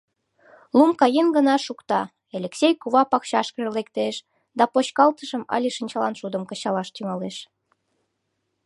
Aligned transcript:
Лум 0.77 0.91
каен 1.01 1.27
гына 1.37 1.55
шукта, 1.65 2.01
Элексей 2.37 2.73
кува 2.81 3.01
пакчашкыже 3.11 3.69
лектеш 3.77 4.15
да 4.57 4.63
почкалтышым 4.73 5.43
але 5.55 5.69
шинчаланшудым 5.77 6.43
кычалаш 6.49 6.87
тӱҥалеш. 6.95 7.37